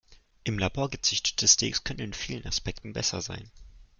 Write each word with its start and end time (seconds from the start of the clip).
Im 0.43 0.57
Labor 0.57 0.89
gezüchtete 0.89 1.47
Steaks 1.47 1.83
könnten 1.83 2.01
in 2.05 2.13
vielen 2.13 2.43
Aspekten 2.47 2.91
besser 2.91 3.21
sein. 3.21 3.51